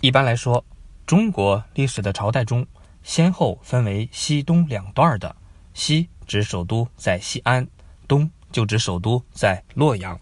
[0.00, 0.64] 一般来说，
[1.06, 2.64] 中国历史的朝代中，
[3.02, 5.34] 先后分为西东两段的。
[5.74, 7.66] 西指首都在西安，
[8.06, 10.16] 东就指首都在洛阳。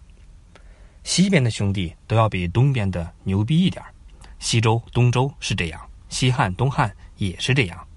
[1.03, 3.85] 西边的兄弟都要比东边的牛逼一点
[4.39, 7.87] 西周、东周是这样，西汉、东汉也是这样。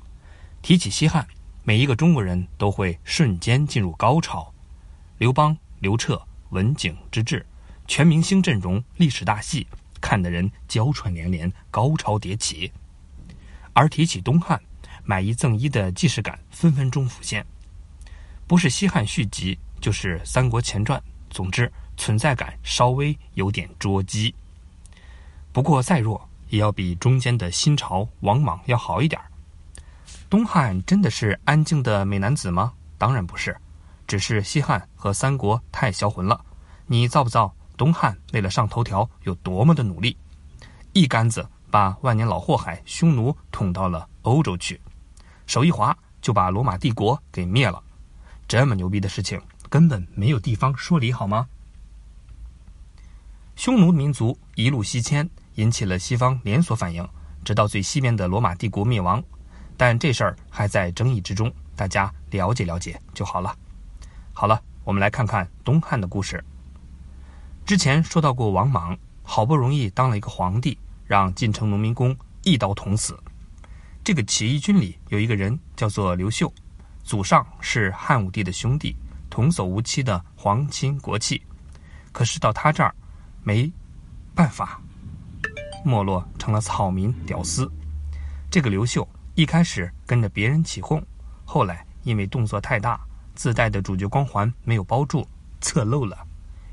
[0.61, 1.27] 提起西汉，
[1.65, 4.53] 每一个中国人都会瞬间进入高潮。
[5.17, 6.21] 刘邦、刘彻、
[6.51, 7.47] 文景之治，
[7.87, 9.67] 全明星阵容，历史大戏。
[10.11, 12.73] 看的人娇喘连连，高潮迭起。
[13.73, 14.61] 而提起东汉，
[15.05, 17.47] 买一赠一的既视感分分钟浮现。
[18.45, 21.01] 不是西汉续集，就是三国前传，
[21.31, 24.35] 总之存在感稍微有点捉鸡。
[25.53, 29.21] 不过再弱，也要比中间的新朝王莽要好一点。
[30.29, 32.73] 东汉真的是安静的美男子吗？
[32.99, 33.57] 当然不是，
[34.09, 36.45] 只是西汉和三国太销魂了。
[36.89, 37.55] 你造不造？
[37.81, 40.15] 东汉为了上头条有多么的努力，
[40.93, 44.79] 一竿子把万年老祸害匈奴捅到了欧洲去，
[45.47, 47.83] 手一滑就把罗马帝国给灭了。
[48.47, 51.49] 这么牛逼的事情根本没有地方说理好吗？
[53.57, 57.09] 匈奴民族一路西迁，引起了西方连锁反应，
[57.43, 59.25] 直到最西边的罗马帝国灭亡。
[59.79, 63.57] 但这事儿还在争议之中，大家了解了解就好了。
[64.35, 66.45] 好了，我们来看看东汉的故事。
[67.71, 70.77] 之前说到过，王莽好不容易当了一个皇帝，
[71.07, 73.17] 让进城农民工一刀捅死。
[74.03, 76.53] 这个起义军里有一个人叫做刘秀，
[77.05, 78.97] 祖上是汉武帝的兄弟，
[79.31, 81.41] 童叟无欺的皇亲国戚。
[82.11, 82.93] 可是到他这儿，
[83.45, 83.73] 没
[84.35, 84.83] 办法，
[85.85, 87.71] 没落成了草民屌丝。
[88.51, 91.01] 这个刘秀一开始跟着别人起哄，
[91.45, 93.01] 后来因为动作太大，
[93.37, 95.25] 自带的主角光环没有包住，
[95.61, 96.19] 侧漏了，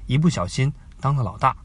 [0.08, 0.74] 一不小心。
[1.00, 1.56] 当了老大，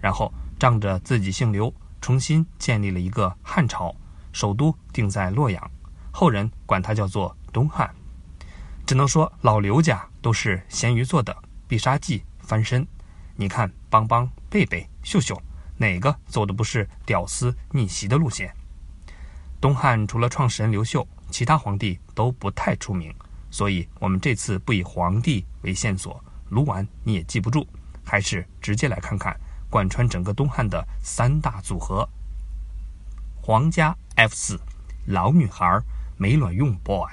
[0.00, 3.94] 然后仗着自己姓刘，重新建立了一个汉朝，
[4.32, 5.70] 首都定在洛阳，
[6.10, 7.92] 后人管他叫做东汉。
[8.84, 11.36] 只能说老刘家都是咸鱼做的
[11.66, 12.86] 必杀技翻身。
[13.36, 15.40] 你看邦邦、贝贝、秀秀，
[15.76, 18.54] 哪个走的不是屌丝逆袭的路线？
[19.60, 23.14] 东汉除了创始人刘秀，其他皇帝都不太出名，
[23.50, 27.66] 所以我们这次不以皇帝为线索，撸完你也记不住。
[28.04, 29.38] 还是直接来看看
[29.70, 32.08] 贯穿整个东汉的三大组合：
[33.40, 34.60] 皇家 F 四，
[35.06, 35.80] 老女孩
[36.16, 37.08] 没卵用 boy。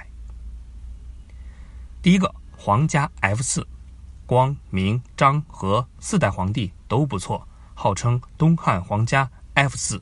[2.01, 3.67] 第一个皇家 F 四，
[4.25, 10.01] 光明张和四代皇帝都不错，号称东汉皇家 F 四。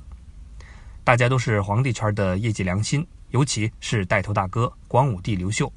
[1.03, 5.71] 大家都是皇帝圈的业绩良心，尤其是带头大哥光武帝刘秀，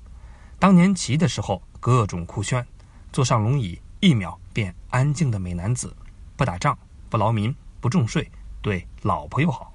[0.58, 2.66] 当年起义的时候各种酷炫，
[3.12, 3.80] 坐上龙椅。
[4.00, 5.94] 一秒变安静的美男子，
[6.34, 6.76] 不打仗，
[7.10, 8.26] 不劳民，不重税，
[8.62, 9.74] 对老婆又好。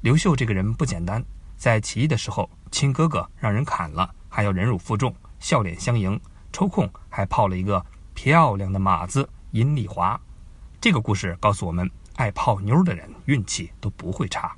[0.00, 1.24] 刘秀这个人不简单，
[1.56, 6.20] 在起义的时候，亲哥哥让人砍了，还要忍辱负重，笑脸相迎，
[6.52, 7.84] 抽空还泡了一个
[8.14, 10.20] 漂亮的马子阴丽华。
[10.80, 14.54] 这个故事告诉我们，爱泡妞的人运气都不会差。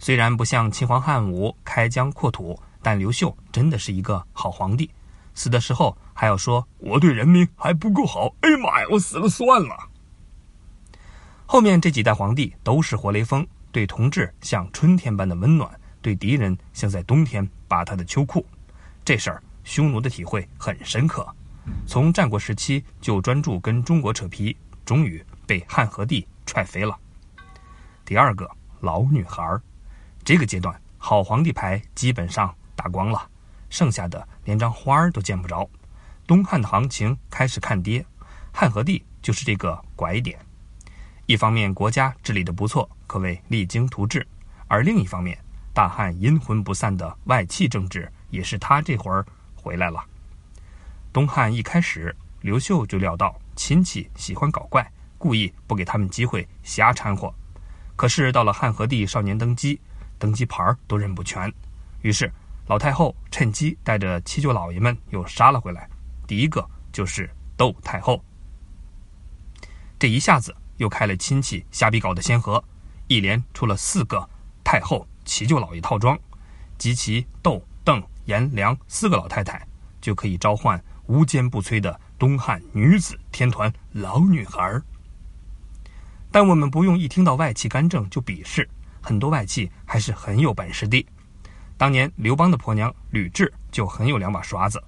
[0.00, 4.90] 虽然不像秦皇汉武开疆扩土，但刘秀真的是一个好皇帝。
[5.38, 9.88] 死的时候还要说我对人民还不够好，哎呀妈呀，我死了算了。
[11.46, 15.70] 后面这几代皇帝都是活雷锋，对同志像春天般的温暖，
[16.02, 18.44] 对敌人像在冬天扒他的秋裤。
[19.04, 21.24] 这事儿匈奴的体会很深刻，
[21.86, 26.98] 从战国时期就专注跟中国扯皮，终于被汉和帝踹飞了。
[28.04, 28.50] 第二个
[28.80, 29.56] 老女孩，
[30.24, 33.24] 这个阶段好皇帝牌基本上打光了。
[33.70, 35.68] 剩下的连张花儿都见不着，
[36.26, 38.02] 东汉的行情开始看跌，
[38.50, 40.38] 汉和帝就是这个拐点。
[41.26, 44.22] 一方面国家治理的不错，可谓励精图治；
[44.66, 45.38] 而另一方面，
[45.74, 49.22] 大汉阴魂不散的外戚政治也是他这会儿
[49.54, 50.02] 回来了。
[51.12, 57.30] 东汉一开始，刘秀就料到亲戚喜欢搞怪，故意不给他们机会瞎掺和。
[57.96, 59.78] 可是到了汉和帝少年登基，
[60.18, 61.52] 登基牌都认不全，
[62.00, 62.32] 于是。
[62.68, 65.88] 老太后趁机带着七舅老爷们又杀了回来，
[66.26, 68.22] 第一个就是窦太后。
[69.98, 72.62] 这一下子又开了亲戚瞎逼搞的先河，
[73.06, 74.28] 一连出了四个
[74.62, 76.16] 太后、七舅老爷套装，
[76.76, 79.66] 集齐窦、邓、颜、良四个老太太，
[79.98, 84.78] 就可以召唤无坚不摧的东汉女子天团老女孩。
[86.30, 88.68] 但我们不用一听到外戚干政就鄙视，
[89.00, 91.06] 很多外戚还是很有本事的。
[91.78, 94.82] 当年刘邦的婆娘吕雉就很有两把刷子，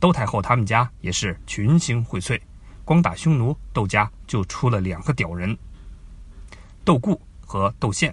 [0.00, 2.38] 窦太后他们家也是群星荟萃，
[2.84, 5.56] 光打匈奴窦家就出了两个屌人。
[6.84, 8.12] 窦固和窦宪。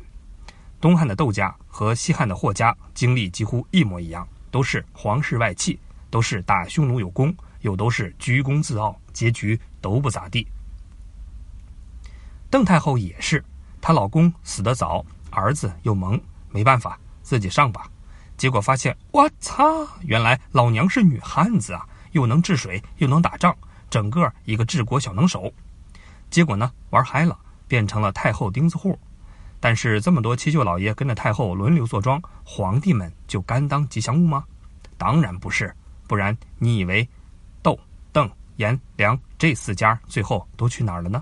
[0.80, 5.78] 东汉的窦家和西汉的霍家经历几乎一模一样，都是皇室外戚，
[6.12, 10.48] 都是打匈奴有功，又都是居功自傲，结局都不咋地。
[12.50, 13.44] 邓太后也是，
[13.82, 16.22] 她老公死得早，儿子又萌，
[16.52, 17.90] 没办法，自己上吧。
[18.40, 23.54] 结果发现，我操，原来老娘是女汉子啊，又能治水，又能打仗，
[23.90, 25.52] 整个一个治国小能手。
[26.30, 27.38] 结果呢，玩嗨了，
[27.68, 28.98] 变成了太后钉子户。
[29.60, 34.46] 但是这么多七舅老爷跟着太后轮流坐庄，皇帝们就甘当吉祥物吗？
[34.98, 35.76] 当然不是，
[36.08, 37.06] 不然你以为
[37.62, 37.78] 窦、
[38.14, 41.22] 邓、颜、良这四家最后都去哪儿了呢？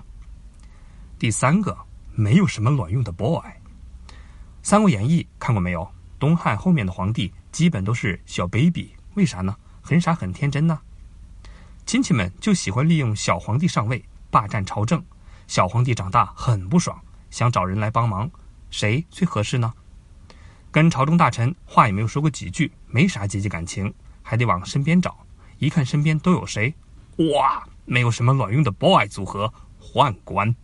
[1.18, 1.76] 第三个，
[2.14, 3.40] 没有什么卵用的 boy。
[4.62, 5.90] 《三国演义》看过没有？
[6.18, 9.56] 东汉后面的皇帝基本都是小 baby，为啥呢？
[9.80, 10.80] 很傻很天真呢。
[11.86, 15.02] 亲戚们就喜欢利用小皇帝上位，霸占朝政。
[15.46, 17.00] 小皇帝长大很不爽。
[17.30, 18.30] 想找人来帮忙，
[18.70, 19.72] 谁最合适呢？
[20.70, 23.92] 跟朝中大臣话也没有说过几句，没啥阶级感情，
[24.22, 25.26] 还得往身边找。
[25.58, 26.74] 一看身边都有谁，
[27.34, 30.54] 哇，没有什么卵用的 boy 组合，宦官。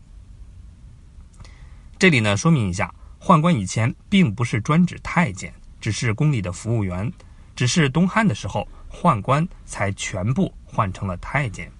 [1.99, 2.94] 这里呢，说明一下，
[3.27, 5.51] 宦官以前并不是专指太监，
[5.81, 7.11] 只是宫里的服务员。
[7.57, 11.73] 只是东汉的时候，宦官才全部换成了太监。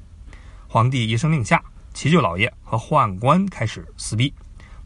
[0.67, 1.63] 皇帝一声令下，
[1.93, 4.33] 七舅老爷和宦官开始撕逼。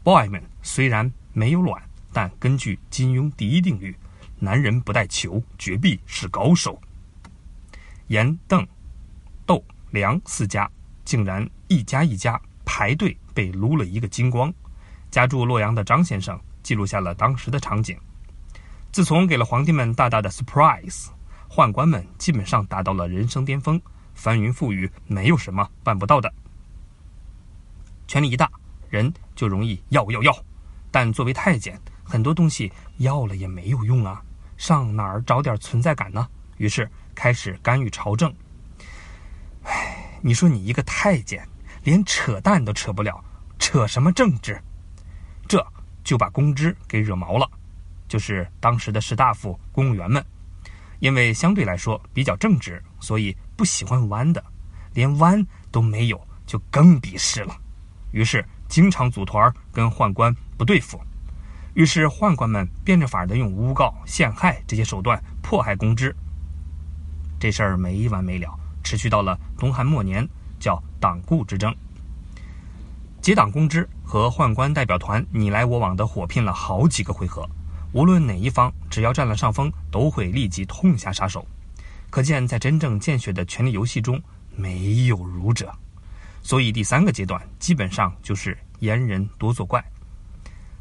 [0.03, 3.95] boy 们虽然没有卵，但根据金庸第一定律，
[4.37, 6.77] 男人不带球，绝壁是高手。
[8.07, 8.67] 严、邓、
[9.45, 10.69] 窦、梁四家
[11.05, 14.53] 竟然一家一家排队被撸了一个精光。
[15.09, 16.39] 家住洛阳的张先生
[16.69, 17.97] 记录下了当时的场景。
[18.91, 21.07] 自从给了皇帝们大大的 surprise，
[21.49, 23.81] 宦官们基本上达到了人生巅峰，
[24.13, 26.31] 翻云覆雨，没有什么办不到的。
[28.07, 28.47] 权力一大。
[28.87, 30.31] 人就容易要要要，
[30.91, 34.21] 但作为太监，很多东西要了也没有用啊，
[34.55, 36.27] 上哪儿找点存在感呢？
[36.57, 38.31] 于是开始干预朝政。
[39.63, 41.47] 唉，你说你一个太监，
[41.83, 43.23] 连扯淡都扯不了，
[43.57, 44.61] 扯什么政治？
[46.09, 47.47] 就把公知给惹毛了，
[48.07, 50.25] 就是当时的士大夫、公务员们，
[50.97, 54.43] 因为相对来说比较正直，所以不喜欢弯的，
[54.95, 57.55] 连弯都没有，就更鄙视了。
[58.11, 58.43] 于是。
[58.69, 61.01] 经常组团跟宦官不对付，
[61.73, 66.15] 于是宦官们变着法的用诬告、陷害这些手段迫害公知。
[67.39, 68.47] 这事儿没完没了，
[68.83, 70.23] 持续到了东汉末年，
[70.59, 71.75] 叫党锢之争。
[73.29, 77.47] 结党公知和宦官代表团你来我往的火拼了好几个回合，
[77.91, 81.45] 无论哪一方只要占了上风，都会立即痛下杀手。
[82.09, 84.19] 可见，在真正见血的权力游戏中，
[84.55, 85.71] 没有儒者。
[86.41, 89.79] 所以第三个阶段基本上就是阉人多作怪。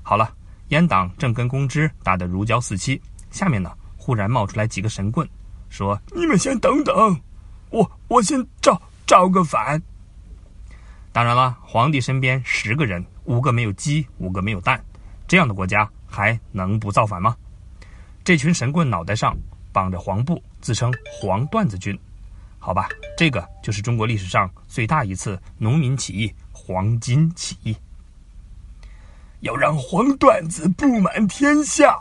[0.03, 0.35] 好了，
[0.71, 2.99] 阉党正跟公知打得如胶似漆，
[3.31, 5.29] 下面呢忽然冒出来几个神棍，
[5.69, 7.21] 说：“你们先等等，
[7.69, 9.83] 我我先找找个反。”
[11.19, 14.81] 当然了，皇帝身边十个人，五个没有鸡，五个没有蛋，
[15.27, 17.37] 这样的国家还能不造反吗？
[18.23, 19.37] 这群神棍脑袋上
[19.73, 21.99] 绑着黄布，自称黄段子军。
[22.61, 27.77] 好吧，这个就是中国历史上最大一次农民起义——黄巾起义。
[29.41, 31.99] 要让黄段子布满天下，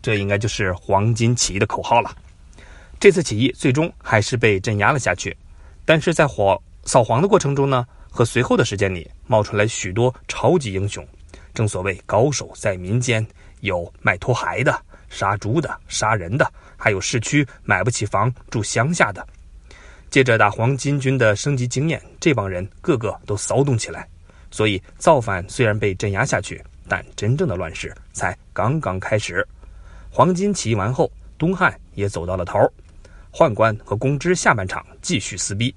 [0.00, 2.10] 这应该就是黄巾起义的口号了。
[2.98, 5.36] 这次起义最终还是被镇压了下去，
[5.84, 11.06] 但是在火扫黄的过程中呢，和随后的时间里冒出来许多超级英雄。
[11.52, 13.24] 正所谓高手在民间，
[13.60, 14.76] 有卖拖鞋的、
[15.08, 19.24] 杀猪的、杀人的，还有市区买不起房住乡下的。
[20.08, 24.08] 借着打黄巾军的升级经验，这帮人个个都骚动起来。
[24.50, 29.46] 所以造反虽然被镇压下去，但真正的乱世才刚刚开始。
[30.10, 32.58] 黄巾起义完后，东汉也走到了头，
[33.32, 35.74] 宦官和公知下半场继续撕逼。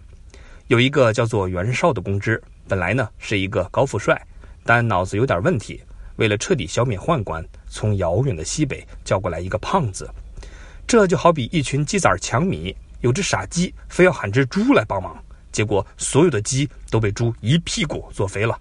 [0.70, 4.22] 有一个叫做袁绍的公知，本来呢是一个高富帅，
[4.64, 5.82] 但脑子有点问题。
[6.18, 10.08] 为了彻底消灭宦官，从遥远的西北叫过来一个胖子。
[10.86, 12.76] 这就好比一群鸡崽抢米。
[13.02, 15.18] 有只傻鸡非要喊只猪来帮忙，
[15.52, 18.56] 结果所有的鸡都被猪一屁股坐飞了。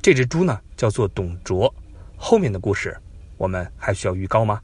[0.00, 1.74] 这只猪呢，叫做董卓。
[2.16, 2.96] 后面的故事，
[3.36, 4.60] 我们还需要预告吗？